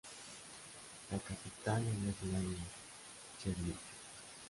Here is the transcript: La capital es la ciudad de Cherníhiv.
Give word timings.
La 1.11 1.19
capital 1.19 1.83
es 1.83 2.03
la 2.05 2.13
ciudad 2.13 2.39
de 2.39 2.57
Cherníhiv. 3.39 3.77